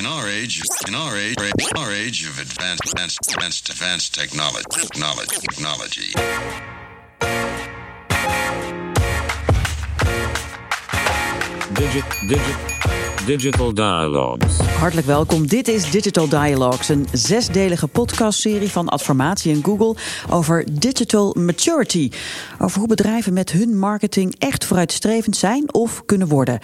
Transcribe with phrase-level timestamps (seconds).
[0.00, 1.36] In our age, in our age,
[1.76, 6.12] our age of advanced, advanced, advanced, advanced technology, technology, technology.
[11.74, 14.58] Digit, digit, digital dialogues.
[14.58, 15.46] Hartelijk welkom.
[15.46, 19.96] Dit is Digital Dialogues, een zesdelige podcastserie van Adformatie en Google
[20.30, 22.10] over digital maturity.
[22.58, 26.58] Over hoe bedrijven met hun marketing echt vooruitstrevend zijn of kunnen worden.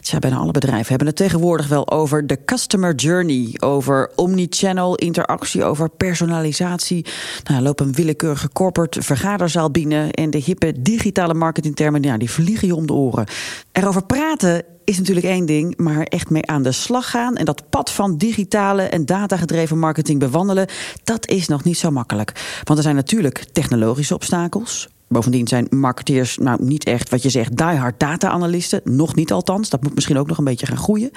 [0.00, 5.64] Tja, bijna alle bedrijven hebben het tegenwoordig wel over de customer journey, over omnichannel interactie,
[5.64, 7.06] over personalisatie.
[7.44, 12.68] Nou, loop een willekeurige corporate vergaderzaal binnen en de hippe digitale marketingtermen, ja, die vliegen
[12.68, 13.26] je om de oren.
[13.72, 17.68] Erover praten is natuurlijk één ding, maar echt mee aan de slag gaan en dat
[17.70, 20.68] pad van digitale en datagedreven marketing bewandelen,
[21.04, 22.60] dat is nog niet zo makkelijk.
[22.64, 24.88] Want er zijn natuurlijk technologische obstakels.
[25.08, 29.70] Bovendien zijn marketeers nou niet echt wat je zegt diehard data-analisten, nog niet althans.
[29.70, 31.10] Dat moet misschien ook nog een beetje gaan groeien.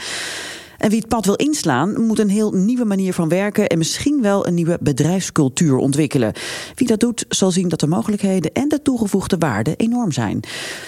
[0.78, 4.22] En wie het pad wil inslaan, moet een heel nieuwe manier van werken en misschien
[4.22, 6.34] wel een nieuwe bedrijfscultuur ontwikkelen.
[6.76, 10.40] Wie dat doet, zal zien dat de mogelijkheden en de toegevoegde waarde enorm zijn.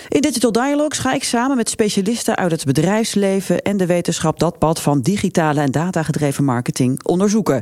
[0.08, 4.60] In Digital Dialogues ga ik samen met specialisten uit het bedrijfsleven en de wetenschap dat
[4.60, 7.62] pad van digitale en datagedreven marketing onderzoeken.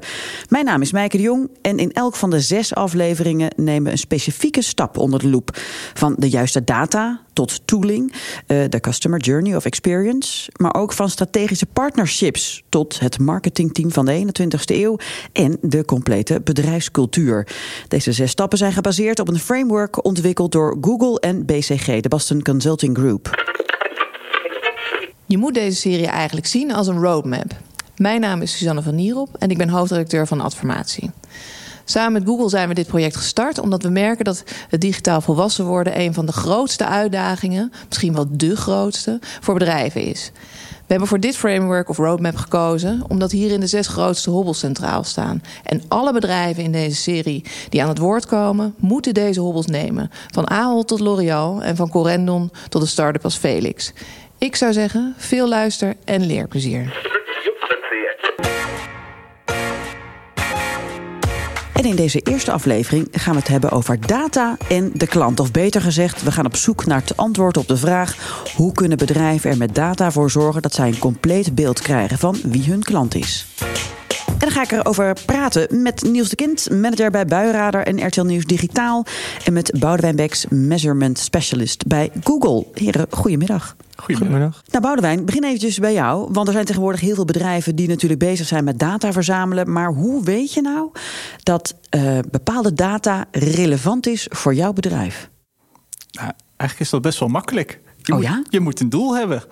[0.50, 3.92] Mijn naam is Meike de Jong en in elk van de zes afleveringen nemen we
[3.92, 5.58] een specifieke stap onder de loep.
[5.94, 8.14] Van de juiste data tot tooling,
[8.48, 14.06] eh, de customer journey of experience, maar ook van strategische partnerships tot het marketingteam van
[14.06, 14.98] de 21ste eeuw
[15.34, 17.48] en de complete bedrijfscultuur.
[17.88, 22.42] Deze zes stappen zijn gebaseerd op een framework ontwikkeld door Google en BCG, de Boston
[22.42, 23.54] Consulting Group.
[25.26, 27.56] Je moet deze serie eigenlijk zien als een roadmap.
[27.98, 31.12] Mijn naam is Suzanne van Nierop en ik ben hoofdredacteur van Adformatie.
[31.88, 35.66] Samen met Google zijn we dit project gestart omdat we merken dat het digitaal volwassen
[35.66, 40.32] worden een van de grootste uitdagingen, misschien wel de grootste, voor bedrijven is.
[40.60, 45.04] We hebben voor dit framework of roadmap gekozen omdat hierin de zes grootste hobbels centraal
[45.04, 45.42] staan.
[45.64, 50.12] En alle bedrijven in deze serie die aan het woord komen, moeten deze hobbels nemen.
[50.28, 53.94] Van Ahold tot L'Oréal en van Corendon tot de start-up als Felix.
[54.38, 57.14] Ik zou zeggen, veel luister en leerplezier.
[61.76, 65.40] En in deze eerste aflevering gaan we het hebben over data en de klant.
[65.40, 68.16] Of beter gezegd, we gaan op zoek naar het antwoord op de vraag:
[68.56, 72.38] hoe kunnen bedrijven er met data voor zorgen dat zij een compleet beeld krijgen van
[72.44, 73.46] wie hun klant is?
[74.28, 78.22] En dan ga ik erover praten met Niels de Kind, manager bij Buiradar en RTL
[78.22, 79.06] Nieuws Digitaal.
[79.44, 82.66] En met Boudewijn Beks, measurement specialist bij Google.
[82.74, 83.76] Heren, goedemiddag.
[83.96, 84.62] Goedemiddag.
[84.68, 86.30] Nou, Boudewijn, begin eventjes bij jou.
[86.32, 89.72] Want er zijn tegenwoordig heel veel bedrijven die natuurlijk bezig zijn met data verzamelen.
[89.72, 90.92] Maar hoe weet je nou
[91.44, 95.30] dat uh, bepaalde data relevant is voor jouw bedrijf?
[96.12, 97.80] Nou, eigenlijk is dat best wel makkelijk.
[98.02, 98.44] Je, oh, moet, ja?
[98.50, 99.44] je moet een doel hebben.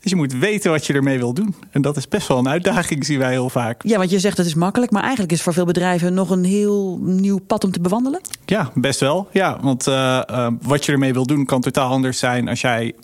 [0.00, 1.54] Dus je moet weten wat je ermee wil doen.
[1.70, 3.82] En dat is best wel een uitdaging, zien wij heel vaak.
[3.82, 6.44] Ja, want je zegt het is makkelijk, maar eigenlijk is voor veel bedrijven nog een
[6.44, 8.20] heel nieuw pad om te bewandelen.
[8.46, 9.28] Ja, best wel.
[9.32, 12.94] Ja, want uh, uh, wat je ermee wil doen kan totaal anders zijn als jij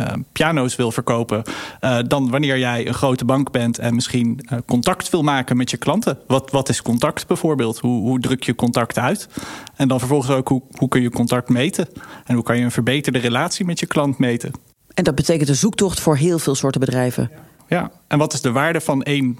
[0.00, 1.42] uh, piano's wil verkopen,
[1.80, 5.70] uh, dan wanneer jij een grote bank bent en misschien uh, contact wil maken met
[5.70, 6.18] je klanten.
[6.26, 7.78] Wat, wat is contact bijvoorbeeld?
[7.78, 9.28] Hoe, hoe druk je contact uit?
[9.76, 11.88] En dan vervolgens ook hoe, hoe kun je contact meten?
[12.24, 14.52] En hoe kan je een verbeterde relatie met je klant meten?
[14.94, 17.30] En dat betekent een zoektocht voor heel veel soorten bedrijven.
[17.68, 19.38] Ja, en wat is de waarde van één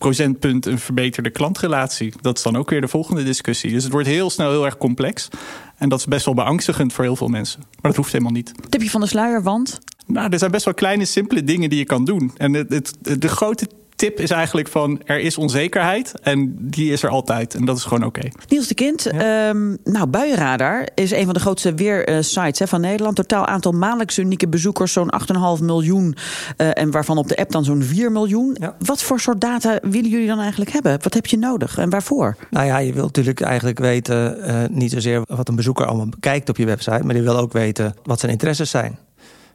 [0.00, 2.12] procentpunt een verbeterde klantrelatie?
[2.20, 3.72] Dat is dan ook weer de volgende discussie.
[3.72, 5.28] Dus het wordt heel snel heel erg complex.
[5.76, 7.60] En dat is best wel beangstigend voor heel veel mensen.
[7.60, 8.52] Maar dat hoeft helemaal niet.
[8.68, 9.78] Tipje van de sluier, want?
[10.06, 12.32] Nou, er zijn best wel kleine, simpele dingen die je kan doen.
[12.36, 13.68] En het, het, de grote
[14.00, 17.54] tip is eigenlijk van er is onzekerheid en die is er altijd.
[17.54, 18.18] En dat is gewoon oké.
[18.18, 18.32] Okay.
[18.48, 19.48] Niels de Kind, ja.
[19.48, 23.16] um, nou, Buienradar is een van de grootste weersites uh, van Nederland.
[23.16, 25.12] Totaal aantal maandelijks unieke bezoekers zo'n
[25.58, 26.16] 8,5 miljoen.
[26.56, 28.56] Uh, en waarvan op de app dan zo'n 4 miljoen.
[28.60, 28.76] Ja.
[28.78, 30.98] Wat voor soort data willen jullie dan eigenlijk hebben?
[31.02, 32.36] Wat heb je nodig en waarvoor?
[32.50, 36.48] Nou ja, je wilt natuurlijk eigenlijk weten uh, niet zozeer wat een bezoeker allemaal bekijkt
[36.48, 37.04] op je website.
[37.04, 38.98] Maar je wil ook weten wat zijn interesses zijn.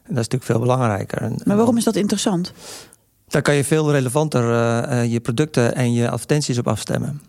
[0.07, 1.21] En dat is natuurlijk veel belangrijker.
[1.21, 2.53] En, maar waarom is dat interessant?
[3.27, 7.21] Daar kan je veel relevanter uh, je producten en je advertenties op afstemmen.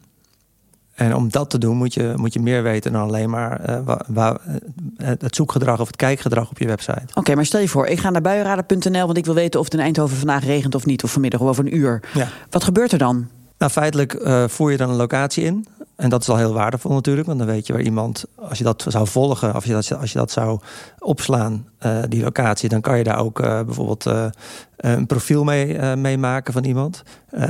[0.94, 3.79] En om dat te doen moet je, moet je meer weten dan alleen maar uh,
[3.85, 4.38] waar, waar,
[4.97, 7.03] het zoekgedrag of het kijkgedrag op je website.
[7.09, 9.67] Oké, okay, maar stel je voor, ik ga naar buienradar.nl, want ik wil weten of
[9.67, 12.03] het in Eindhoven vandaag regent of niet, of vanmiddag of over een uur.
[12.15, 12.29] Ja.
[12.50, 13.29] Wat gebeurt er dan?
[13.59, 15.67] Nou, feitelijk uh, voer je dan een locatie in.
[15.96, 18.64] En dat is al heel waardevol natuurlijk, want dan weet je waar iemand, als je
[18.64, 20.60] dat zou volgen, of je dat, als je dat zou
[20.98, 24.25] opslaan, uh, die locatie, dan kan je daar ook uh, bijvoorbeeld uh,
[24.76, 27.02] een profiel mee, mee, maken van iemand.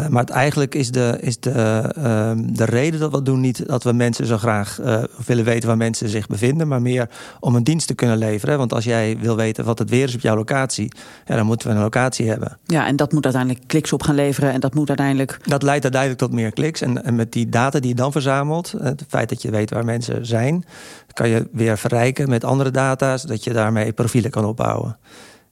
[0.09, 1.51] maar het, eigenlijk is, de, is de,
[1.97, 4.79] ehm, de reden dat we doen niet dat we mensen zo graag
[5.27, 7.09] willen weten waar mensen zich bevinden, maar meer
[7.41, 8.59] om een dienst te kunnen leveren.
[8.59, 10.93] Want als jij wil weten wat het weer is op jouw locatie,
[11.25, 12.59] ja, dan moeten we een locatie hebben.
[12.65, 15.39] Ja, en dat moet uiteindelijk kliks op gaan leveren en dat moet uiteindelijk.
[15.43, 16.81] Dat leidt uiteindelijk tot meer kliks.
[16.81, 18.36] En, en met die data die je dan verzamelt,
[18.79, 20.65] het feit dat je weet waar mensen zijn,
[21.13, 24.99] kan je weer verrijken met andere data, zodat je daarmee profielen kan opbouwen.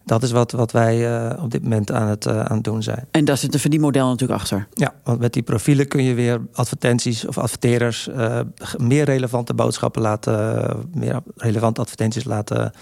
[0.05, 2.83] Dat is wat, wat wij uh, op dit moment aan het, uh, aan het doen
[2.83, 3.07] zijn.
[3.11, 4.67] En daar zit een verdienmodel natuurlijk achter.
[4.73, 8.41] Ja, want met die profielen kun je weer advertenties of adverteerders uh,
[8.77, 12.73] meer relevante boodschappen laten, meer relevante advertenties laten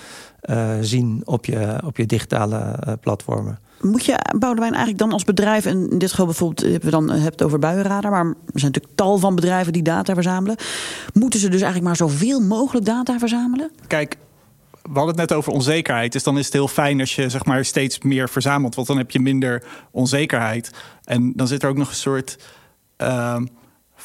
[0.81, 3.59] zien op je, op je digitale platformen.
[3.81, 5.67] Moet je, Boudewijn, eigenlijk dan als bedrijf...
[5.67, 8.11] en in dit geval bijvoorbeeld hebben we dan het over buienradar...
[8.11, 10.57] maar er zijn natuurlijk tal van bedrijven die data verzamelen.
[11.13, 13.71] Moeten ze dus eigenlijk maar zoveel mogelijk data verzamelen?
[13.87, 14.17] Kijk,
[14.83, 16.13] we hadden het net over onzekerheid.
[16.13, 18.75] Dus dan is het heel fijn als je zeg maar, steeds meer verzamelt.
[18.75, 20.71] Want dan heb je minder onzekerheid.
[21.05, 22.39] En dan zit er ook nog een soort...
[22.99, 23.37] Uh,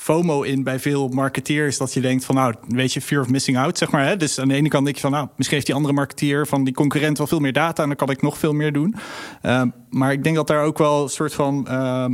[0.07, 1.77] FOMO in bij veel marketeers.
[1.77, 4.05] Dat je denkt van nou, weet je, fear of missing out, zeg maar.
[4.05, 4.17] Hè?
[4.17, 6.63] Dus aan de ene kant denk je van nou, misschien heeft die andere marketeer van
[6.63, 8.95] die concurrent wel veel meer data en dan kan ik nog veel meer doen.
[9.43, 12.05] Uh, maar ik denk dat daar ook wel een soort van uh,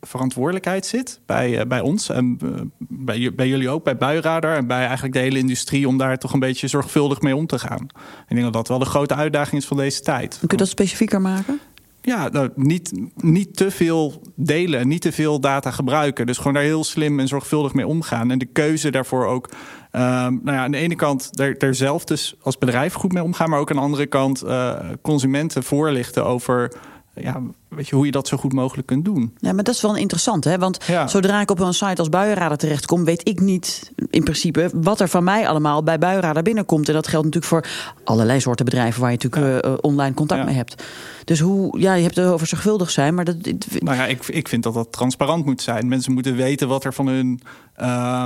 [0.00, 4.66] verantwoordelijkheid zit bij, uh, bij ons en uh, bij, bij jullie ook, bij Buiradar en
[4.66, 7.86] bij eigenlijk de hele industrie om daar toch een beetje zorgvuldig mee om te gaan.
[8.28, 10.36] Ik denk dat dat wel de grote uitdaging is van deze tijd.
[10.38, 11.60] Kun je dat specifieker maken?
[12.02, 16.26] Ja, nou, niet, niet te veel delen en niet te veel data gebruiken.
[16.26, 18.30] Dus gewoon daar heel slim en zorgvuldig mee omgaan.
[18.30, 19.48] En de keuze daarvoor ook.
[19.92, 23.50] Um, nou ja, aan de ene kant daar, zelf dus als bedrijf goed mee omgaan.
[23.50, 26.72] Maar ook aan de andere kant uh, consumenten voorlichten over
[27.14, 29.34] ja, weet je, hoe je dat zo goed mogelijk kunt doen.
[29.38, 30.58] Ja, maar dat is wel interessant, hè?
[30.58, 31.06] Want ja.
[31.06, 35.08] zodra ik op een site als Buienradar terechtkom, weet ik niet in principe wat er
[35.08, 36.88] van mij allemaal bij Buienradar binnenkomt.
[36.88, 39.70] En dat geldt natuurlijk voor allerlei soorten bedrijven waar je natuurlijk ja.
[39.70, 40.46] uh, online contact ja.
[40.46, 40.84] mee hebt.
[41.24, 43.36] Dus hoe, ja, je hebt het over zorgvuldig zijn, maar dat.
[43.78, 45.88] Nou ja, ik, ik vind dat dat transparant moet zijn.
[45.88, 47.40] Mensen moeten weten wat er van hun.
[47.80, 48.24] Uh,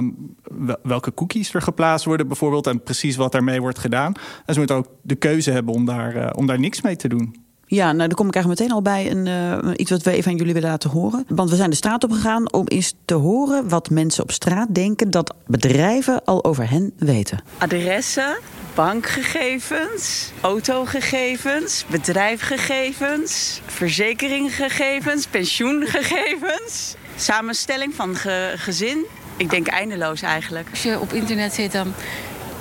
[0.82, 4.12] welke cookies er geplaatst worden, bijvoorbeeld, en precies wat daarmee wordt gedaan.
[4.46, 7.08] En ze moeten ook de keuze hebben om daar, uh, om daar niks mee te
[7.08, 7.43] doen.
[7.66, 9.26] Ja, nou dan kom ik eigenlijk meteen al bij een,
[9.66, 11.24] uh, iets wat we even aan jullie willen laten horen.
[11.28, 14.74] Want we zijn de straat op gegaan om eens te horen wat mensen op straat
[14.74, 17.42] denken dat bedrijven al over hen weten.
[17.58, 18.38] Adressen,
[18.74, 29.04] bankgegevens, autogegevens, bedrijfgegevens, verzekeringgegevens, pensioengegevens, samenstelling van ge gezin.
[29.36, 30.68] Ik denk eindeloos eigenlijk.
[30.70, 31.92] Als je op internet zit, dan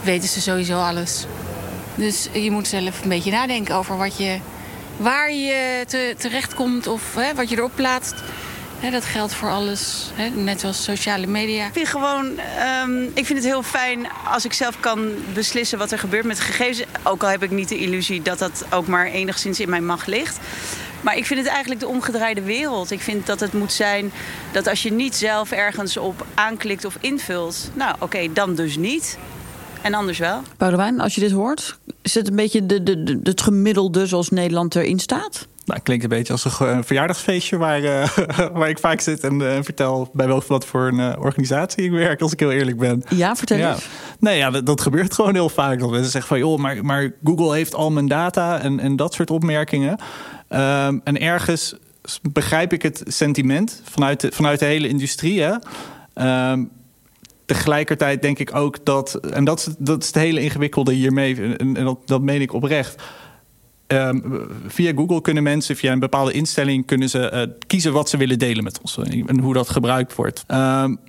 [0.03, 1.25] weten ze sowieso alles.
[1.95, 4.39] Dus je moet zelf een beetje nadenken over wat je
[4.97, 8.15] waar je te, terechtkomt of hè, wat je erop plaatst.
[8.79, 11.65] Hè, dat geldt voor alles, hè, net zoals sociale media.
[11.65, 12.25] Ik vind, gewoon,
[12.85, 16.39] um, ik vind het heel fijn als ik zelf kan beslissen wat er gebeurt met
[16.39, 16.83] gegevens.
[17.03, 20.07] Ook al heb ik niet de illusie dat dat ook maar enigszins in mijn macht
[20.07, 20.39] ligt.
[21.01, 22.91] Maar ik vind het eigenlijk de omgedraaide wereld.
[22.91, 24.11] Ik vind dat het moet zijn
[24.51, 27.69] dat als je niet zelf ergens op aanklikt of invult...
[27.73, 29.17] nou oké, dan dus niet.
[29.83, 30.41] En anders wel.
[30.57, 34.29] Boudewijn, als je dit hoort, is het een beetje de, de, de, het gemiddelde zoals
[34.29, 35.47] Nederland erin staat?
[35.65, 38.17] Nou, klinkt een beetje als een verjaardagsfeestje waar, uh,
[38.59, 41.91] waar ik vaak zit en uh, vertel bij welk wat voor een uh, organisatie ik
[41.91, 43.03] werk, als ik heel eerlijk ben.
[43.09, 43.73] Ja, vertel ja.
[43.73, 43.87] eens.
[44.19, 45.79] Nee, ja, dat, dat, gebeurt gewoon heel vaak.
[45.79, 49.13] Dat mensen zeggen van, joh, maar, maar Google heeft al mijn data en, en dat
[49.13, 49.99] soort opmerkingen.
[50.49, 51.75] Um, en ergens
[52.31, 55.41] begrijp ik het sentiment vanuit de, vanuit de hele industrie.
[55.41, 55.53] Hè?
[56.51, 56.71] Um,
[57.53, 61.75] tegelijkertijd denk ik ook dat, en dat is, dat is het hele ingewikkelde hiermee, en,
[61.75, 63.01] en dat, dat meen ik oprecht.
[63.87, 68.17] Um, via Google kunnen mensen via een bepaalde instelling kunnen ze uh, kiezen wat ze
[68.17, 70.43] willen delen met ons en hoe dat gebruikt wordt.
[70.47, 70.99] Um,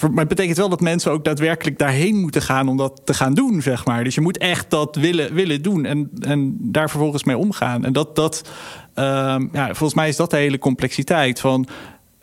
[0.00, 3.34] maar het betekent wel dat mensen ook daadwerkelijk daarheen moeten gaan om dat te gaan
[3.34, 4.04] doen, zeg maar.
[4.04, 7.84] Dus je moet echt dat willen, willen doen en, en daar vervolgens mee omgaan.
[7.84, 8.50] En dat, dat
[8.94, 11.68] um, ja, volgens mij is dat de hele complexiteit van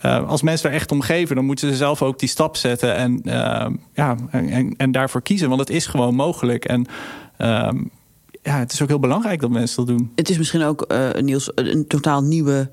[0.04, 2.96] uh, als mensen er echt om geven, dan moeten ze zelf ook die stap zetten
[2.96, 5.48] en, uh, ja, en, en, daarvoor kiezen.
[5.48, 6.66] Want het is gewoon mogelijk.
[6.66, 6.86] En
[7.38, 7.70] uh,
[8.42, 10.12] ja, het is ook heel belangrijk dat mensen dat doen.
[10.16, 12.70] Het is misschien ook, uh, Niels, een totaal nieuwe,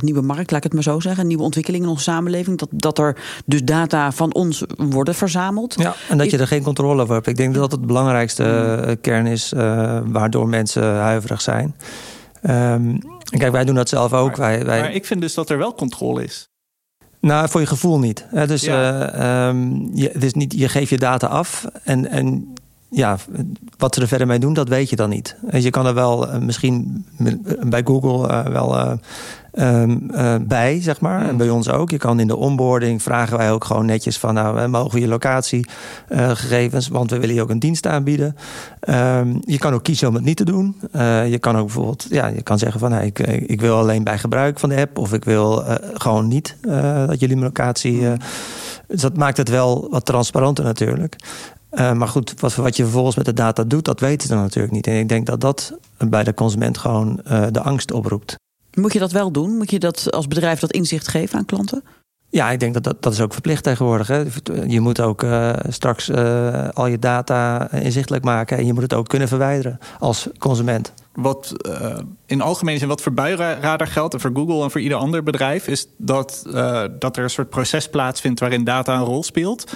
[0.00, 1.22] nieuwe markt, laat ik het maar zo zeggen.
[1.22, 2.58] Een nieuwe ontwikkeling in onze samenleving.
[2.58, 5.74] Dat, dat er dus data van ons worden verzameld.
[5.78, 7.26] Ja, en dat je er geen controle over hebt.
[7.26, 9.52] Ik denk dat dat het belangrijkste kern is
[10.04, 11.74] waardoor mensen huiverig zijn.
[12.42, 14.36] Um, Kijk, wij doen dat zelf ook.
[14.36, 14.80] Maar, wij, wij...
[14.80, 16.48] maar ik vind dus dat er wel controle is.
[17.20, 18.26] Nou, voor je gevoel niet.
[18.30, 19.14] Dus ja.
[19.14, 22.52] uh, um, je, dus niet, je geeft je data af en, en
[22.90, 23.16] ja,
[23.76, 25.36] wat ze er verder mee doen, dat weet je dan niet.
[25.48, 27.06] En je kan er wel uh, misschien
[27.66, 28.98] bij Google uh, wel
[29.52, 30.10] um,
[30.48, 31.28] bij, zeg maar.
[31.28, 31.90] En bij ons ook.
[31.90, 34.34] Je kan in de onboarding vragen wij ook gewoon netjes van...
[34.34, 38.36] nou, mogen we je locatiegegevens, want we willen je ook een dienst aanbieden.
[38.88, 40.76] Um, je kan ook kiezen om het niet te doen.
[41.30, 42.92] je kan ook bijvoorbeeld, ja, je kan zeggen van...
[42.92, 44.98] Hey, ik, ik wil alleen bij gebruik van de app...
[44.98, 45.64] of ik wil
[45.94, 46.56] gewoon niet
[47.06, 48.08] dat jullie mijn locatie...
[48.86, 51.16] dus dat maakt het wel wat transparanter natuurlijk.
[51.72, 54.42] Uh, maar goed, wat, wat je vervolgens met de data doet, dat weten ze dan
[54.42, 54.86] natuurlijk niet.
[54.86, 58.36] En ik denk dat dat bij de consument gewoon uh, de angst oproept.
[58.74, 59.56] Moet je dat wel doen?
[59.56, 61.82] Moet je dat als bedrijf dat inzicht geven aan klanten?
[62.30, 64.06] Ja, ik denk dat dat, dat is ook verplicht tegenwoordig.
[64.06, 64.24] Hè.
[64.66, 68.94] Je moet ook uh, straks uh, al je data inzichtelijk maken en je moet het
[68.94, 70.92] ook kunnen verwijderen als consument.
[71.14, 74.98] Wat uh, in algemeen zin wat voor buienradar geldt en voor Google en voor ieder
[74.98, 76.42] ander bedrijf, is dat,
[76.98, 79.72] dat er een soort proces plaatsvindt waarin data een rol speelt.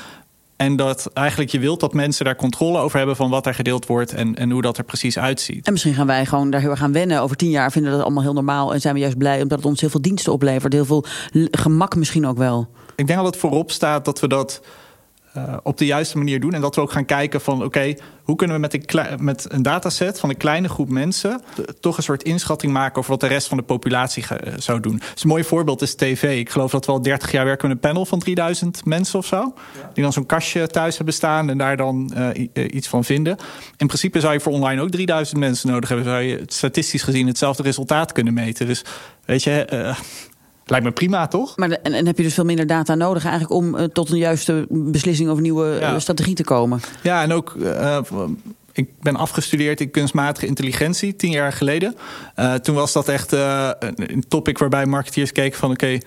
[0.62, 3.87] En dat eigenlijk je wilt dat mensen daar controle over hebben van wat er gedeeld
[3.87, 5.66] wordt en, en hoe dat er precies uitziet.
[5.66, 7.21] En misschien gaan wij gewoon daar heel erg aan wennen.
[7.21, 9.59] Over tien jaar vinden we dat allemaal heel normaal en zijn we juist blij omdat
[9.59, 10.73] het ons heel veel diensten oplevert.
[10.73, 11.04] Heel veel
[11.50, 12.69] gemak misschien ook wel.
[12.97, 14.61] Ik denk dat het voorop staat dat we dat
[15.36, 16.54] uh, op de juiste manier doen.
[16.54, 19.62] En dat we ook gaan kijken van oké, hoe kunnen we met een, met een
[19.62, 21.42] dataset van een kleine groep mensen
[21.80, 25.02] toch een soort inschatting maken over wat de rest van de populatie uh, zou doen.
[25.12, 26.38] Dus een mooi voorbeeld is tv.
[26.38, 29.26] Ik geloof dat we al 30 jaar werken met een panel van 3000 mensen of
[29.26, 29.36] zo.
[29.36, 29.90] Ja.
[29.94, 33.36] Die dan zo'n kastje thuis hebben staan en daar dan uh, iets van vinden.
[33.76, 36.06] In principe zou je voor online ook 3000 mensen nodig hebben.
[36.06, 38.66] Zou je statistisch gezien hetzelfde resultaat kunnen meten.
[38.66, 38.84] Dus
[39.24, 39.94] weet je,
[40.66, 41.57] Lijkt me prima, toch?
[41.57, 44.19] Maar en, en, heb je dus veel minder data nodig eigenlijk om uh, tot een
[44.19, 45.92] juiste beslissing over nieuwe ja.
[45.92, 46.81] uh, strategie te komen?
[47.02, 47.54] Ja, en ook.
[47.59, 47.99] Uh,
[48.73, 51.95] ik ben afgestudeerd in kunstmatige intelligentie tien jaar geleden.
[52.62, 56.02] toen was dat echt een topic waarbij marketeers keken van oké, okay,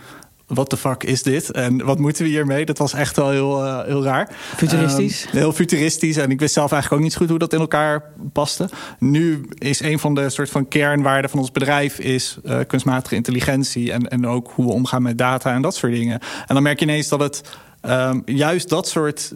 [0.48, 1.52] wat de fuck is dit?
[1.52, 2.66] En wat moeten we hiermee?
[2.66, 4.30] Dat was echt wel heel, uh, heel raar.
[4.56, 5.25] Futuristisch?
[5.25, 6.18] Um, heel futuristisch.
[6.18, 8.70] En ik wist zelf eigenlijk ook niet zo goed hoe dat in elkaar paste.
[9.00, 12.00] Nu is een van de soort van kernwaarden van ons bedrijf...
[12.00, 15.94] is uh, kunstmatige intelligentie en, en ook hoe we omgaan met data en dat soort
[15.94, 16.20] dingen.
[16.20, 17.42] En dan merk je ineens dat het
[17.82, 19.34] um, juist dat soort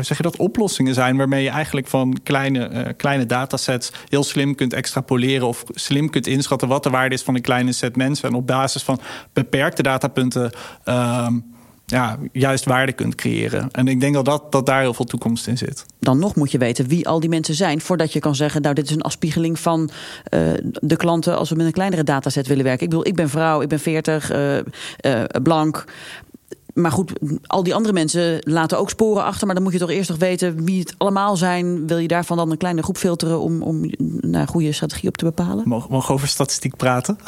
[0.00, 4.54] zeg je dat, oplossingen zijn waarmee je eigenlijk van kleine, uh, kleine datasets heel slim
[4.54, 8.28] kunt extrapoleren of slim kunt inschatten wat de waarde is van een kleine set mensen.
[8.28, 9.00] En op basis van
[9.32, 10.52] beperkte datapunten
[10.84, 11.26] uh,
[11.86, 13.70] ja, juist waarde kunt creëren.
[13.70, 15.86] En ik denk dat, dat, dat daar heel veel toekomst in zit.
[15.98, 18.74] Dan nog moet je weten wie al die mensen zijn voordat je kan zeggen, nou
[18.74, 19.90] dit is een afspiegeling van
[20.34, 20.40] uh,
[20.80, 22.84] de klanten als we met een kleinere dataset willen werken.
[22.84, 24.58] Ik bedoel, ik ben vrouw, ik ben 40, uh,
[25.42, 25.84] blank
[26.74, 27.12] maar goed,
[27.46, 29.46] al die andere mensen laten ook sporen achter.
[29.46, 31.86] Maar dan moet je toch eerst nog weten wie het allemaal zijn.
[31.86, 35.24] Wil je daarvan dan een kleine groep filteren om, om een goede strategie op te
[35.24, 35.68] bepalen?
[35.68, 37.18] Mogen we over statistiek praten?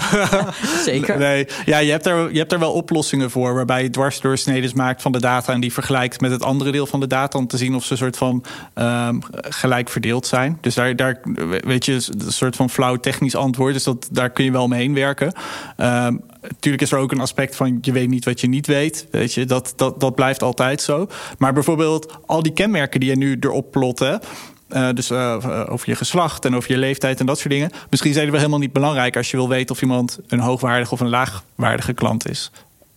[0.85, 1.19] Zeker.
[1.25, 3.55] Nee, ja, je, hebt er, je hebt er wel oplossingen voor.
[3.55, 5.53] Waarbij je dwarsdoorsneden maakt van de data.
[5.53, 7.39] En die vergelijkt met het andere deel van de data.
[7.39, 10.59] Om te zien of ze een soort van um, gelijk verdeeld zijn.
[10.61, 11.21] Dus daar, daar
[11.65, 13.73] weet je, een soort van flauw technisch antwoord.
[13.73, 15.33] Dus dat, daar kun je wel mee heen werken.
[15.77, 19.07] Um, natuurlijk is er ook een aspect van je weet niet wat je niet weet.
[19.11, 21.07] Weet je, dat, dat, dat blijft altijd zo.
[21.39, 24.21] Maar bijvoorbeeld al die kenmerken die je nu erop plotten.
[24.69, 27.71] Uh, dus uh, over je geslacht en over je leeftijd en dat soort dingen.
[27.91, 30.93] Misschien zijn die wel helemaal niet belangrijk als je wil weten of iemand een hoogwaardige
[30.93, 32.51] of een laagwaardige klant is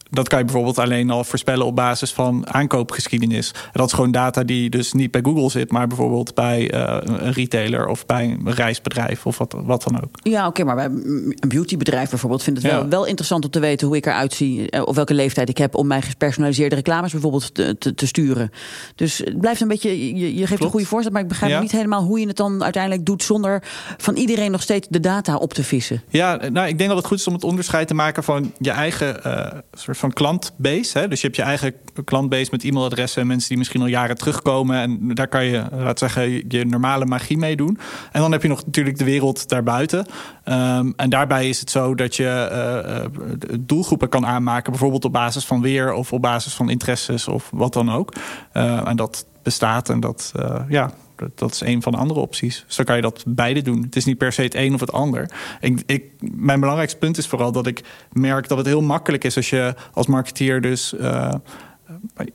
[0.10, 3.52] dat kan je bijvoorbeeld alleen al voorspellen op basis van aankoopgeschiedenis.
[3.52, 6.98] En dat is gewoon data die dus niet bij Google zit, maar bijvoorbeeld bij uh,
[7.02, 10.16] een retailer of bij een reisbedrijf of wat, wat dan ook.
[10.24, 12.88] Ja, oké, okay, maar bij een beautybedrijf bijvoorbeeld vindt het wel, ja.
[12.88, 15.76] wel interessant om te weten hoe ik eruit zie eh, of welke leeftijd ik heb
[15.76, 18.52] om mijn gepersonaliseerde reclames bijvoorbeeld te, te, te sturen.
[18.96, 20.64] Dus het blijft een beetje, je, je geeft Klopt.
[20.64, 21.60] een goede voorstel, maar ik begrijp ja.
[21.60, 23.64] niet helemaal hoe je het dan uiteindelijk doet zonder
[23.98, 26.04] van iedereen nog steeds de data op te vissen.
[26.10, 28.72] Ja, nou, ik denk dat het goed is om het onderscheid te maken van je
[28.72, 31.00] eigen uh, soort van klantbase.
[31.00, 31.08] Hè?
[31.08, 31.74] Dus je hebt je eigen
[32.04, 34.78] klantbase met e-mailadressen en mensen die misschien al jaren terugkomen.
[34.78, 37.80] En daar kan je, laat zeggen, je normale magie mee doen.
[38.12, 40.06] En dan heb je nog natuurlijk de wereld daarbuiten.
[40.46, 45.46] Um, en daarbij is het zo dat je uh, doelgroepen kan aanmaken, bijvoorbeeld op basis
[45.46, 48.14] van weer of op basis van interesses of wat dan ook.
[48.54, 50.32] Uh, en dat bestaat en dat,
[50.70, 50.92] ja,
[51.36, 52.64] dat is een van de andere opties.
[52.68, 53.82] Dus dan kan je dat beide doen.
[53.82, 55.32] Het is niet per se het een of het ander.
[55.60, 59.36] Ik, ik, mijn belangrijkste punt is vooral dat ik merk dat het heel makkelijk is
[59.36, 60.94] als je als marketeer dus.
[60.94, 61.34] Uh,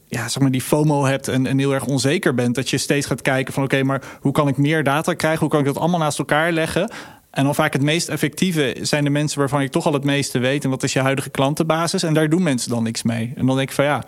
[0.06, 2.54] ja, zeg maar die FOMO hebt en, heel erg onzeker bent.
[2.54, 5.40] Dat je steeds gaat kijken van oké, maar hoe kan ik meer data krijgen?
[5.40, 6.90] Hoe kan ik dat allemaal naast elkaar leggen?
[7.30, 10.38] En dan vaak het meest effectieve zijn de mensen waarvan ik toch al het meeste
[10.38, 10.64] weet.
[10.64, 12.02] En dat is je huidige klantenbasis.
[12.02, 13.32] En daar doen mensen dan niks mee.
[13.36, 14.04] En dan denk ik van ja,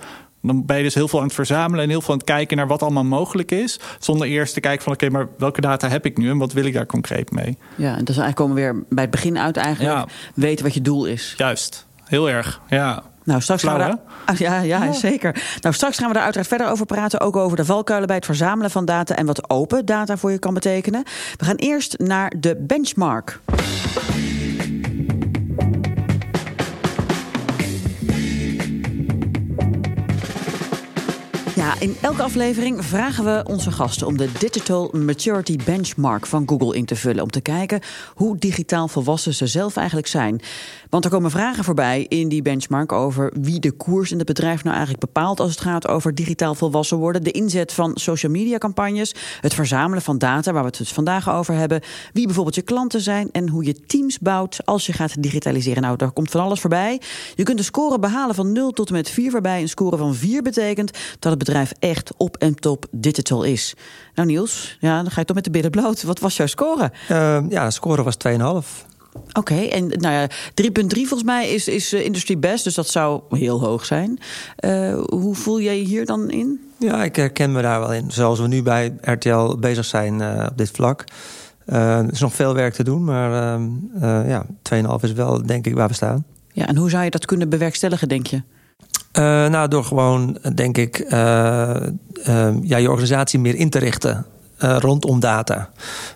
[0.46, 2.56] dan ben je dus heel veel aan het verzamelen en heel veel aan het kijken
[2.56, 3.80] naar wat allemaal mogelijk is.
[3.98, 6.52] Zonder eerst te kijken van oké, okay, maar welke data heb ik nu en wat
[6.52, 7.58] wil ik daar concreet mee?
[7.74, 9.94] Ja, en dus eigenlijk komen we weer bij het begin uit eigenlijk.
[9.94, 10.06] Ja.
[10.34, 11.34] Weten wat je doel is.
[11.36, 11.86] Juist.
[12.04, 12.60] heel erg.
[12.68, 13.02] Ja.
[13.24, 15.42] Nou, straks gaan we daar, Ah, ja, ja, zeker.
[15.60, 17.20] Nou, straks gaan we daar uiteraard verder over praten.
[17.20, 20.38] Ook over de valkuilen bij het verzamelen van data en wat open data voor je
[20.38, 21.02] kan betekenen.
[21.36, 23.40] We gaan eerst naar de benchmark.
[31.84, 36.84] In elke aflevering vragen we onze gasten om de Digital Maturity Benchmark van Google in
[36.84, 37.22] te vullen.
[37.22, 37.80] Om te kijken
[38.14, 40.40] hoe digitaal volwassen ze zelf eigenlijk zijn.
[40.94, 44.62] Want er komen vragen voorbij in die benchmark over wie de koers in het bedrijf
[44.62, 47.22] nou eigenlijk bepaalt als het gaat over digitaal volwassen worden.
[47.22, 51.30] De inzet van social media campagnes, het verzamelen van data waar we het dus vandaag
[51.30, 51.80] over hebben.
[52.12, 55.82] Wie bijvoorbeeld je klanten zijn en hoe je teams bouwt als je gaat digitaliseren.
[55.82, 57.00] Nou, daar komt van alles voorbij.
[57.34, 60.14] Je kunt de score behalen van 0 tot en met 4, waarbij een score van
[60.14, 63.74] 4 betekent dat het bedrijf echt op en top digital is.
[64.14, 66.02] Nou Niels, ja, dan ga je toch met de billen bloot.
[66.02, 66.92] Wat was jouw score?
[67.10, 68.92] Uh, ja, de score was 2,5.
[69.32, 70.28] Oké, en nou ja,
[70.62, 74.18] 3,3 volgens mij is, is uh, industry best, dus dat zou heel hoog zijn.
[74.60, 76.60] Uh, hoe voel jij je hier dan in?
[76.78, 78.10] Ja, ik herken me daar wel in.
[78.10, 81.04] Zoals we nu bij RTL bezig zijn uh, op dit vlak.
[81.64, 83.60] er is nog veel werk te doen, maar
[84.28, 86.24] ja, 2,5 is wel denk ik waar we staan.
[86.52, 88.42] Ja, en hoe zou je dat kunnen bewerkstelligen, denk je?
[89.18, 91.76] Uh, nou, door gewoon, denk ik, uh,
[92.28, 94.26] uh, ja, je organisatie meer in te richten
[94.59, 95.71] rondom data.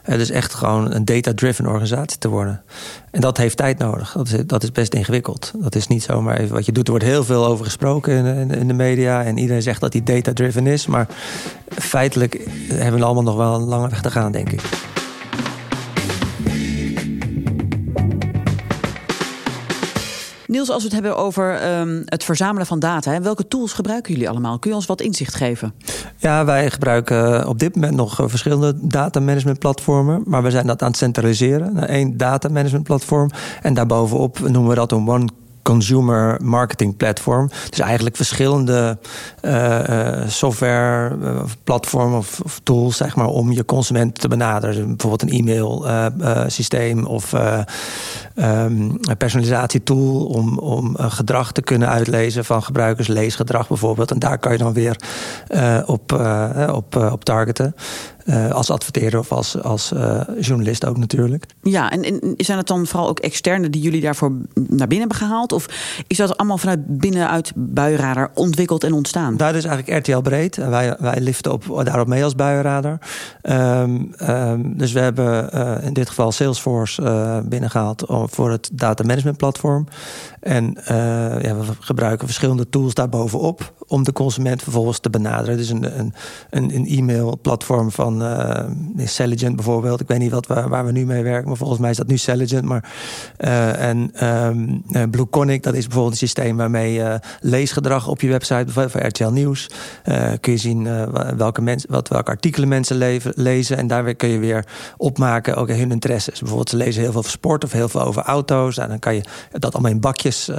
[0.05, 2.63] dus echt gewoon een data-driven organisatie te worden.
[3.11, 4.13] En dat heeft tijd nodig.
[4.13, 5.53] Dat is, dat is best ingewikkeld.
[5.57, 6.85] Dat is niet zomaar even wat je doet.
[6.85, 9.25] Er wordt heel veel over gesproken in, in, in de media.
[9.25, 10.87] En iedereen zegt dat die data-driven is.
[10.87, 11.07] Maar
[11.69, 14.63] feitelijk hebben we allemaal nog wel een lange weg te gaan, denk ik.
[20.49, 24.29] Niels, als we het hebben over um, het verzamelen van data, welke tools gebruiken jullie
[24.29, 24.59] allemaal?
[24.59, 25.75] Kun je ons wat inzicht geven?
[26.17, 30.83] Ja, wij gebruiken op dit moment nog verschillende data management platformen, maar we zijn dat
[30.83, 33.31] aan het centraliseren naar één data management platform.
[33.63, 35.29] En daarbovenop noemen we dat een one
[35.69, 37.51] consumer marketing platform.
[37.71, 38.99] Dus eigenlijk verschillende
[39.43, 44.77] uh, uh, software, uh, platformen of, of, tools, zeg maar, om je consument te benaderen.
[44.77, 45.87] Dus bijvoorbeeld een e-mail
[46.47, 47.41] systeem of um,
[48.35, 54.11] een personalisatietool om, om gedrag te kunnen uitlezen van gebruikers, leesgedrag bijvoorbeeld.
[54.11, 54.97] En daar kan je dan weer
[55.87, 56.13] op,
[56.73, 57.75] op, op targeten.
[58.29, 61.47] Uh, als adverteerder of als, als uh, journalist ook natuurlijk.
[61.63, 65.17] Ja, en, en, zijn het dan vooral ook externe die jullie daarvoor naar binnen hebben
[65.17, 65.53] gehaald?
[65.53, 65.69] Of
[66.07, 69.37] is dat allemaal vanuit binnenuit Buienradar ontwikkeld en ontstaan?
[69.37, 70.59] Dat is eigenlijk RTL breed.
[70.59, 72.99] En wij, wij liften op, daarop mee als Buienradar.
[73.43, 77.03] Um, um, dus we hebben uh, in dit geval Salesforce
[77.45, 79.87] binnengehaald voor het data management platform.
[80.41, 80.77] En
[81.43, 85.57] ja, we gebruiken verschillende tools daarbovenop om de consument vervolgens te benaderen.
[85.57, 86.13] Dus een, een,
[86.51, 90.01] een e-mail platform van uh, Selligent bijvoorbeeld.
[90.01, 92.17] Ik weet niet wat waar, we nu mee werken, maar volgens mij is dat nu
[92.17, 92.65] Selligent.
[92.65, 92.91] Maar,
[93.39, 97.03] uh, en um, uh, Blueconic, dat is bijvoorbeeld een systeem waarmee
[97.41, 99.71] leesgedrag op je website, bijvoorbeeld voor RTL Nieuws,
[100.41, 100.89] kun je zien
[101.37, 103.77] welke, mensen, wat, welke artikelen mensen lezen.
[103.77, 104.65] En daar kun je weer
[104.97, 106.39] opmaken ook hun interesses.
[106.39, 108.79] Bijvoorbeeld ze lezen heel veel over sport of heel veel over auto's.
[108.79, 110.51] En dan kan je dat allemaal in bakjes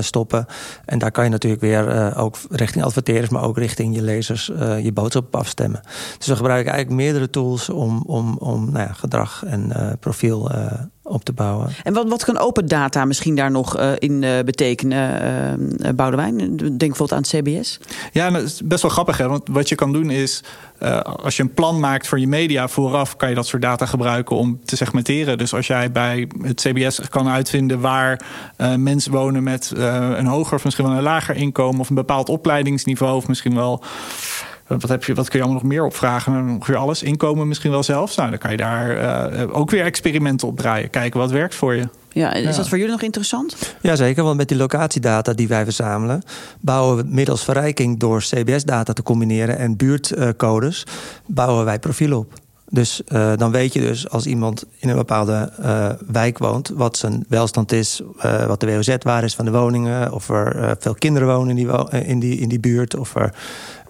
[0.00, 0.46] stoppen.
[0.84, 4.90] En daar kan je natuurlijk weer ook richting adverteerders, maar ook richting je lezers je
[4.92, 5.80] boodschap afstemmen.
[6.18, 10.52] Dus we gebruiken eigenlijk meerdere tools om, om, om nou ja, gedrag en uh, profiel
[10.52, 10.72] uh,
[11.02, 11.68] op te bouwen.
[11.82, 16.36] En wat, wat kan open data misschien daar nog uh, in betekenen, Boudewijn?
[16.56, 17.80] Denk bijvoorbeeld aan het CBS.
[18.12, 19.18] Ja, dat is best wel grappig.
[19.18, 19.28] Hè?
[19.28, 20.42] Want wat je kan doen is,
[21.02, 23.16] als je een plan maakt voor je media vooraf...
[23.16, 25.38] kan je dat soort data gebruiken om te segmenteren.
[25.38, 27.80] Dus als jij bij het CBS kan uitvinden...
[27.80, 28.20] waar
[28.76, 29.72] mensen wonen met
[30.16, 31.80] een hoger of misschien wel een lager inkomen...
[31.80, 33.82] of een bepaald opleidingsniveau of misschien wel...
[34.66, 36.48] Wat, heb je, wat kun je allemaal nog meer opvragen?
[36.48, 37.02] Ongeveer alles.
[37.02, 38.16] Inkomen misschien wel zelfs.
[38.16, 40.90] Nou, dan kan je daar uh, ook weer experimenten op draaien.
[40.90, 41.88] Kijken wat werkt voor je.
[42.08, 42.56] Ja, is ja.
[42.56, 43.74] dat voor jullie nog interessant?
[43.80, 46.22] Jazeker, want met die locatiedata die wij verzamelen...
[46.60, 49.58] bouwen we middels verrijking door CBS-data te combineren...
[49.58, 50.86] en buurtcodes,
[51.26, 52.32] bouwen wij profielen op.
[52.70, 56.68] Dus uh, dan weet je dus als iemand in een bepaalde uh, wijk woont...
[56.68, 60.12] wat zijn welstand is, uh, wat de WOZ-waarde is van de woningen...
[60.12, 62.96] of er veel kinderen wonen in die, wo in die, in die buurt...
[62.96, 63.34] of er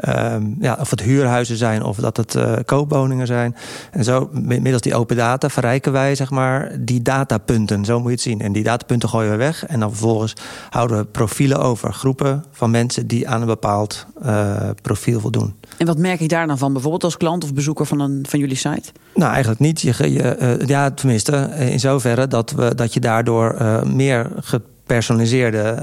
[0.08, 3.56] Um, ja, of het huurhuizen zijn of dat het uh, koopwoningen zijn.
[3.90, 7.84] En zo, middels die open data, verrijken wij zeg maar, die datapunten.
[7.84, 8.40] Zo moet je het zien.
[8.40, 9.66] En die datapunten gooien we weg.
[9.66, 10.34] En dan vervolgens
[10.70, 11.92] houden we profielen over.
[11.92, 15.54] Groepen van mensen die aan een bepaald uh, profiel voldoen.
[15.78, 18.38] En wat merk je daar dan van, bijvoorbeeld als klant of bezoeker van, een, van
[18.38, 18.92] jullie site?
[19.14, 19.80] Nou, eigenlijk niet.
[19.80, 23.56] Je, je, uh, ja, tenminste, in zoverre dat, we, dat je daardoor
[23.86, 25.82] meer gepersonaliseerde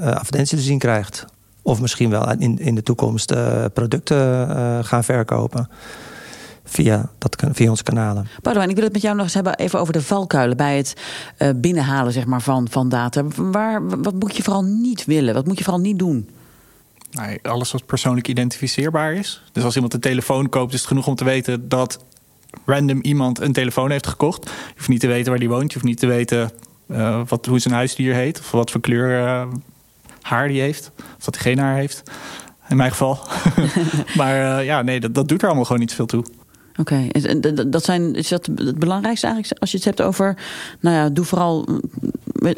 [0.00, 1.24] advertenties te zien krijgt.
[1.66, 5.68] Of misschien wel in, in de toekomst uh, producten uh, gaan verkopen.
[6.64, 8.26] via, dat, via onze kanalen.
[8.42, 10.94] Boudewijn, ik wil het met jou nog eens hebben even over de valkuilen bij het
[11.38, 13.24] uh, binnenhalen zeg maar, van, van data.
[13.36, 15.34] Waar, wat moet je vooral niet willen?
[15.34, 16.28] Wat moet je vooral niet doen?
[17.10, 19.42] Nee, alles wat persoonlijk identificeerbaar is.
[19.52, 22.04] Dus als iemand een telefoon koopt, is het genoeg om te weten dat
[22.64, 24.44] random iemand een telefoon heeft gekocht.
[24.44, 25.72] Je hoeft niet te weten waar die woont.
[25.72, 26.50] Je hoeft niet te weten
[26.88, 28.38] uh, wat, hoe zijn huisdier heet.
[28.38, 29.46] Of wat voor kleur uh,
[30.26, 30.90] haar die heeft.
[31.18, 32.02] Of dat hij geen haar heeft.
[32.68, 33.18] In mijn geval.
[34.16, 36.24] maar uh, ja, nee, dat, dat doet er allemaal gewoon niet veel toe.
[36.76, 37.66] Oké, okay.
[37.66, 40.38] dat zijn, is dat het belangrijkste eigenlijk als je het hebt over,
[40.80, 41.68] nou ja, doe vooral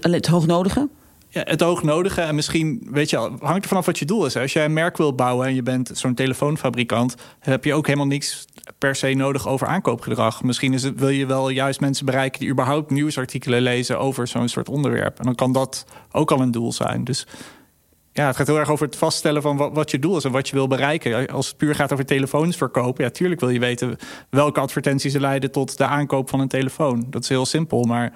[0.01, 0.89] het hoognodige?
[1.29, 4.37] Ja, het hoognodige en misschien, weet je, hangt er vanaf wat je doel is.
[4.37, 8.07] Als jij een merk wil bouwen en je bent zo'n telefoonfabrikant, heb je ook helemaal
[8.07, 8.47] niks
[8.79, 10.43] per se nodig over aankoopgedrag.
[10.43, 14.49] Misschien is het, wil je wel juist mensen bereiken die überhaupt nieuwsartikelen lezen over zo'n
[14.49, 15.19] soort onderwerp.
[15.19, 17.05] En dan kan dat ook al een doel zijn.
[17.05, 17.27] Dus
[18.19, 20.49] ja, het gaat heel erg over het vaststellen van wat, je doel is en wat
[20.49, 21.27] je wil bereiken.
[21.27, 23.97] Als het puur gaat over telefoons verkopen, ja, tuurlijk wil je weten
[24.31, 27.07] welke advertenties leiden tot de aankoop van een telefoon.
[27.11, 28.13] Dat is heel simpel, maar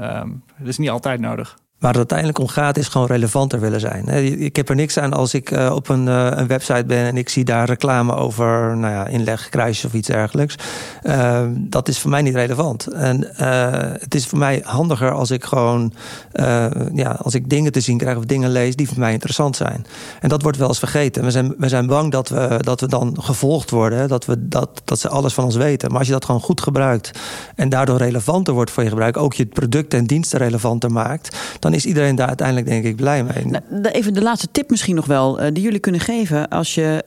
[0.00, 1.56] um, dat is niet altijd nodig.
[1.82, 4.08] Waar het uiteindelijk om gaat, is gewoon relevanter willen zijn.
[4.40, 7.16] Ik heb er niks aan als ik eh, op een, eh, een website ben en
[7.16, 10.54] ik zie daar reclame over nou ja, inlegkruisjes of iets dergelijks.
[11.02, 12.86] Ehm, dat is voor mij niet relevant.
[12.86, 15.92] En eh, het is voor mij handiger als ik gewoon
[16.94, 19.86] ja, als ik dingen te zien krijg of dingen lees die voor mij interessant zijn.
[20.20, 21.24] En dat wordt wel eens vergeten.
[21.24, 24.82] We zijn, we zijn bang dat we, dat we dan gevolgd worden, dat, we, dat,
[24.84, 25.88] dat ze alles van ons weten.
[25.88, 27.10] Maar als je dat gewoon goed gebruikt
[27.54, 31.71] en daardoor relevanter wordt voor je gebruik, ook je producten en diensten relevanter maakt, dan
[31.74, 33.46] is iedereen daar uiteindelijk denk ik blij mee.
[33.68, 37.04] Nou, even de laatste tip misschien nog wel, uh, die jullie kunnen geven als je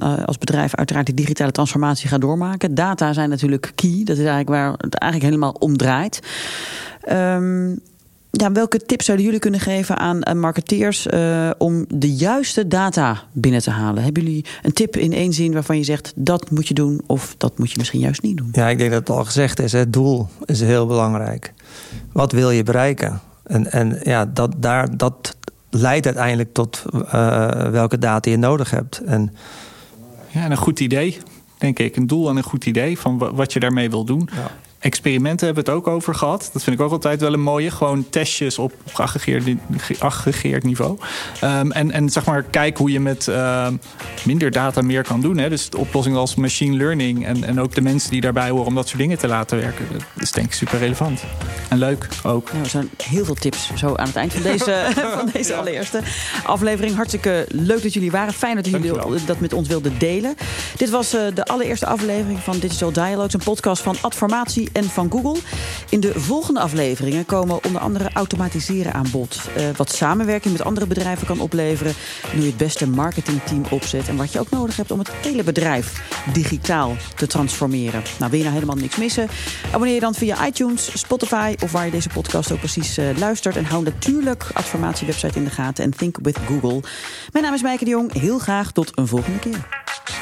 [0.00, 2.74] uh, als bedrijf uiteraard die digitale transformatie gaat doormaken.
[2.74, 6.20] Data zijn natuurlijk key, dat is eigenlijk waar het eigenlijk helemaal om draait.
[7.12, 7.80] Um,
[8.30, 13.62] ja, welke tips zouden jullie kunnen geven aan marketeers uh, om de juiste data binnen
[13.62, 14.02] te halen?
[14.02, 17.34] Hebben jullie een tip in één zin waarvan je zegt dat moet je doen of
[17.38, 18.48] dat moet je misschien juist niet doen?
[18.52, 19.72] Ja, ik denk dat het al gezegd is.
[19.72, 21.52] Het doel is heel belangrijk.
[22.12, 23.20] Wat wil je bereiken?
[23.50, 25.36] En, en ja, dat, daar, dat
[25.70, 27.02] leidt uiteindelijk tot uh,
[27.70, 28.98] welke data je nodig hebt.
[28.98, 29.34] En,
[30.28, 31.18] ja, en een goed idee,
[31.58, 31.96] denk ik.
[31.96, 34.28] Een doel en een goed idee van wat je daarmee wil doen.
[34.34, 34.50] Ja.
[34.80, 36.50] Experimenten hebben we het ook over gehad.
[36.52, 37.70] Dat vind ik ook altijd wel een mooie.
[37.70, 40.98] Gewoon testjes op geaggregeerd, niveau.
[41.44, 43.68] Um, en, en zeg maar, kijk hoe je met uh,
[44.24, 45.38] minder data meer kan doen.
[45.38, 45.48] Hè.
[45.48, 48.88] Dus oplossingen als machine learning en, en ook de mensen die daarbij horen om dat
[48.88, 49.86] soort dingen te laten werken.
[49.90, 51.22] Dat is denk ik super relevant.
[51.68, 52.52] En leuk ook.
[52.52, 56.00] Nou, er zijn heel veel tips zo aan het eind van deze, van deze allereerste
[56.44, 56.94] aflevering.
[56.94, 58.32] Hartstikke leuk dat jullie waren.
[58.32, 58.92] Fijn dat jullie
[59.26, 60.34] dat met ons wilden delen.
[60.76, 63.34] Dit was uh, de allereerste aflevering van Digital Dialogues.
[63.34, 65.40] Een podcast van Adformatie en van Google.
[65.88, 69.40] In de volgende afleveringen komen onder andere automatiseren aan bod.
[69.56, 71.94] Uh, wat samenwerking met andere bedrijven kan opleveren.
[72.34, 74.08] Nu je het beste marketingteam opzet.
[74.08, 76.02] En wat je ook nodig hebt om het hele bedrijf
[76.32, 78.02] digitaal te transformeren.
[78.18, 79.28] Nou, wil je nou helemaal niks missen?
[79.66, 83.56] Abonneer je dan via iTunes, Spotify of waar je deze podcast ook precies uh, luistert.
[83.56, 86.80] En hou natuurlijk Adformatie website in de gaten en Think with Google.
[87.32, 88.12] Mijn naam is Meike de Jong.
[88.12, 90.19] Heel graag tot een volgende keer.